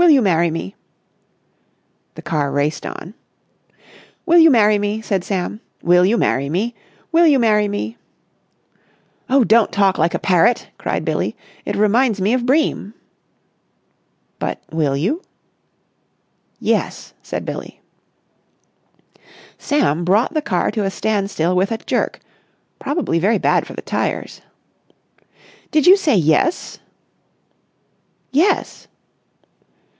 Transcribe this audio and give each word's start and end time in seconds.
"Will 0.00 0.10
you 0.10 0.22
marry 0.22 0.48
me?" 0.48 0.76
The 2.14 2.22
car 2.22 2.52
raced 2.52 2.86
on. 2.86 3.14
"Will 4.26 4.38
you 4.38 4.48
marry 4.48 4.78
me?" 4.78 5.00
said 5.02 5.24
Sam. 5.24 5.60
"Will 5.82 6.06
you 6.06 6.16
marry 6.16 6.48
me? 6.48 6.76
Will 7.10 7.26
you 7.26 7.40
marry 7.40 7.66
me?" 7.66 7.96
"Oh, 9.28 9.42
don't 9.42 9.72
talk 9.72 9.98
like 9.98 10.14
a 10.14 10.20
parrot," 10.20 10.68
cried 10.78 11.04
Billie. 11.04 11.34
"It 11.64 11.74
reminds 11.74 12.20
me 12.20 12.32
of 12.32 12.46
Bream." 12.46 12.94
"But 14.38 14.62
will 14.70 14.96
you?" 14.96 15.20
"Yes," 16.60 17.12
said 17.20 17.44
Billie. 17.44 17.80
Sam 19.58 20.04
brought 20.04 20.32
the 20.32 20.40
car 20.40 20.70
to 20.70 20.84
a 20.84 20.92
standstill 20.92 21.56
with 21.56 21.72
a 21.72 21.78
jerk, 21.78 22.20
probably 22.78 23.18
very 23.18 23.38
bad 23.38 23.66
for 23.66 23.72
the 23.74 23.82
tyres. 23.82 24.42
"Did 25.72 25.88
you 25.88 25.96
say 25.96 26.14
'yes'?" 26.14 26.78
"Yes!" 28.30 28.86